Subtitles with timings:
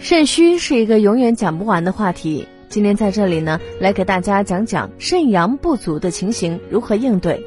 [0.00, 2.48] 肾虚是一个永远讲不完的话题。
[2.70, 7.44] 今天在这里呢，来给大家讲讲肾阳不足的情形如何应对。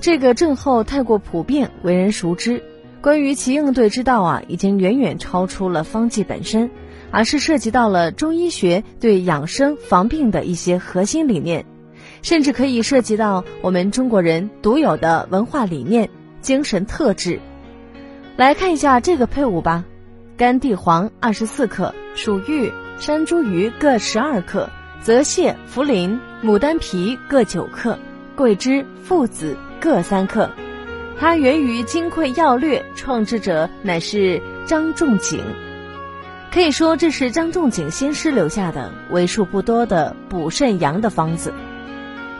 [0.00, 2.62] 这个症候太过普遍，为人熟知。
[3.00, 6.70] 关于其应对之道啊，已经远远超出了方剂本身，
[7.10, 11.66] 而是涉及到了中医学对养生防病的一些核心理念，
[12.22, 16.10] 甚至可以涉及到我们中国人独有的文化理念、
[16.40, 17.40] 精神特质。
[18.36, 19.84] 来看一下这个配伍吧。
[20.36, 24.68] 干地黄二十四克，蜀玉、山茱萸各十二克，
[25.00, 27.98] 泽泻、茯苓、牡丹皮各九克，
[28.36, 30.50] 桂枝、附子各三克。
[31.18, 35.40] 它源于《金匮要略》，创制者乃是张仲景。
[36.52, 41.54] 可以说，这是张仲景先师留下的为数不多的补肾阳的方子。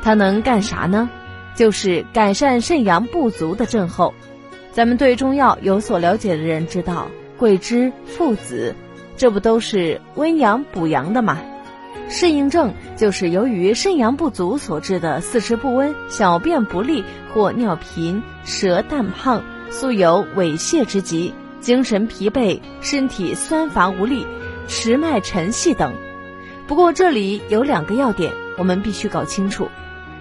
[0.03, 1.09] 它能干啥呢？
[1.55, 4.13] 就是改善肾阳不足的症候。
[4.71, 7.09] 咱们对中药有所了解的人知道。
[7.39, 8.75] 桂枝、附子，
[9.17, 11.39] 这不都是温阳补阳的吗？
[12.09, 24.25] 适应症就是由于肾阳不足所致的四肢不温、小便不利或尿频、舌淡胖、素有猥泻之疾、精神疲惫、身体酸乏无力、
[24.69, 25.93] 持脉沉细等。
[26.69, 29.69] 不过这里有两个要点，我们必须搞清楚。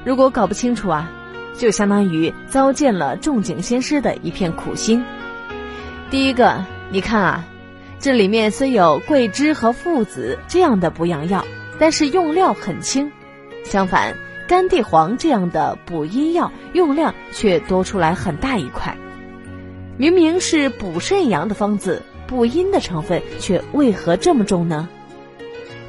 [0.04, 1.12] 如果搞不清楚啊，
[1.56, 5.06] 就相当于糟践了仲景先师的一片苦心。
[6.10, 6.66] 第一个。
[6.96, 7.46] 你看啊，
[8.00, 11.46] 这里面虽有桂枝和附子这样的补养药，
[11.78, 13.12] 但是用料很轻；
[13.66, 14.16] 相反，
[14.48, 18.96] 甘地黄这样的补阴药用量却多出来很大一块。
[19.98, 24.88] 明明是补肾阳的方子，补阴的成分却为何这么重呢？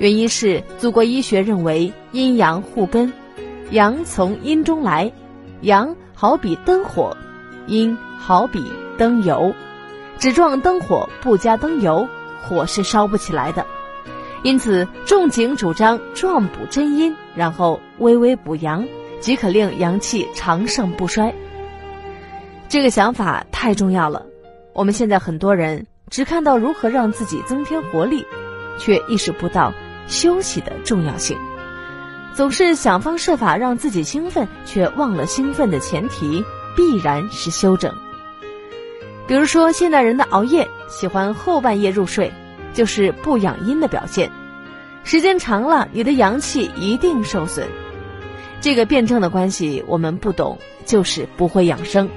[0.01, 3.13] 原因是祖国医学认为阴阳互根，
[3.71, 5.13] 阳从阴中来，
[5.61, 7.17] 阳好比灯火，
[7.69, 8.65] 阴好比
[8.99, 9.55] 灯油。
[10.19, 12.09] 只撞灯火不加灯油，
[12.43, 13.67] 火是烧不起来的。
[14.43, 18.87] 因此，仲景主张壮补真阴，然后微微补阳，
[19.21, 21.35] 即可令阳气长盛不衰。
[22.69, 24.27] 这个想法太重要了。
[24.73, 28.27] 我们现在很多人只看到如何让自己增添活力，
[28.79, 29.73] 却意识不到
[30.07, 31.39] 休息的重要性。
[32.35, 36.45] 总是想方设法让自己兴奋，却忘了兴奋的前提
[36.77, 37.97] 必然是休整。
[39.27, 42.33] 比如说，现代人的熬夜，喜欢后半夜入睡，
[42.73, 44.31] 就是不养阴的表现。
[45.03, 47.67] 时间长了，你的阳气一定受损。
[48.61, 52.09] 这个辩证的关系我们不懂，就是不会养生。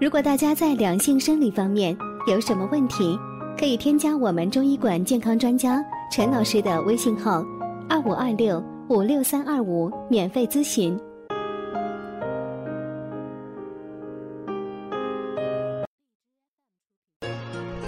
[0.00, 1.96] 如果大家在两性生理方面
[2.26, 3.18] 有什么问题，
[3.58, 7.44] 可以添加我们中医馆健康专家陈老师的微信号：
[7.88, 10.98] 二五二六五六三二五，免费咨询。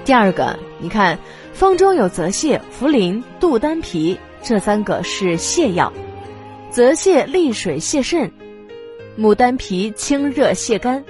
[0.05, 1.19] 第二个，你看，
[1.53, 5.93] 方中有泽泻、茯苓、杜丹皮，这三个是泻药。
[6.71, 8.33] 泽泻利水泻肾，
[9.17, 11.05] 牡丹皮清热泻肝，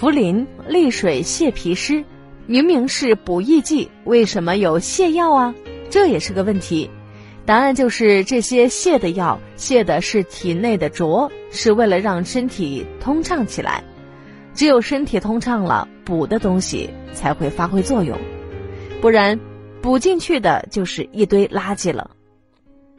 [0.00, 2.04] 茯苓利水泻脾湿。
[2.46, 5.54] 明明是补益剂，为什么有泻药啊？
[5.90, 6.90] 这也是个问题。
[7.44, 13.82] 答案就是这些泻的药，泻的是体内的浊，是为了让身体通畅起来。
[14.58, 18.18] 只有身体通畅了，补的东西才会发挥作用，
[19.00, 19.38] 不然
[19.80, 22.10] 补进去的就是一堆垃圾了。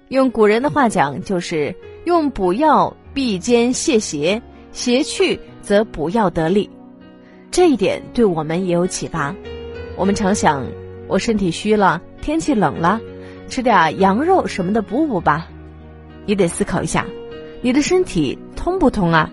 [0.08, 1.76] 用古人的话讲，就是
[2.06, 6.70] 用补药必兼泻邪，邪去则补药得力。
[7.52, 9.36] 这一点对我们也有启发。
[9.98, 10.66] 我们常想，
[11.10, 13.02] 我身体虚了，天气冷了，
[13.50, 15.50] 吃点羊肉什么的补补吧。
[16.26, 17.06] 你得思考一下，
[17.62, 19.30] 你的身体通不通啊？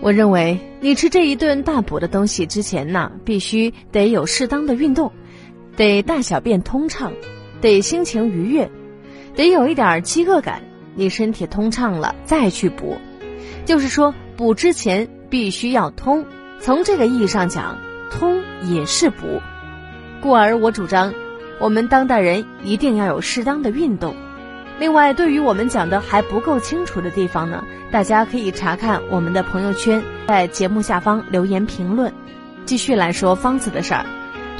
[0.00, 5.12] 我认为，你吃这一顿大补的东西之前呢，必须得有适当的运动，
[5.76, 7.12] 得大小便通畅，
[7.60, 8.70] 得心情愉悦，
[9.34, 10.62] 得有一点饥饿感。
[10.94, 12.96] 你身体通畅了再去补，
[13.64, 16.24] 就是说补之前必须要通。
[16.60, 17.78] 从这个意义上讲，
[18.10, 19.40] 通也是补。
[20.20, 21.14] 故而我主张，
[21.60, 24.14] 我们当代人一定要有适当的运动。
[24.78, 32.12] 另外，对于我们讲的还不够清楚的地方呢，大家可以查看我们的朋友圈，在节目下方留言评论。
[32.64, 34.06] 继续来说方子的事儿，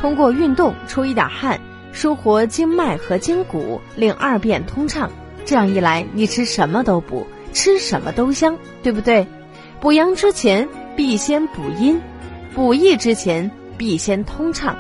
[0.01, 1.61] 通过运动出一点汗，
[1.93, 5.09] 舒活经脉和筋骨，令二便通畅。
[5.45, 9.27] 这样一来，你吃什么都补，吃什么都香，对不对？
[9.81, 12.01] 补阳之前必先补阴，
[12.55, 14.77] 补益之前必先通畅。